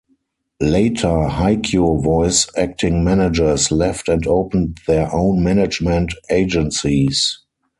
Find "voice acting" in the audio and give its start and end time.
2.01-3.03